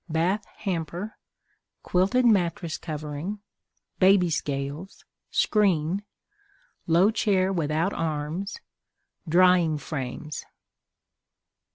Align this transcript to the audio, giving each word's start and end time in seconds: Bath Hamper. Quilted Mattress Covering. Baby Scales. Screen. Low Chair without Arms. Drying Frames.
Bath 0.09 0.43
Hamper. 0.61 1.19
Quilted 1.83 2.25
Mattress 2.25 2.79
Covering. 2.79 3.37
Baby 3.99 4.31
Scales. 4.31 5.05
Screen. 5.29 6.03
Low 6.87 7.11
Chair 7.11 7.53
without 7.53 7.93
Arms. 7.93 8.57
Drying 9.29 9.77
Frames. 9.77 10.43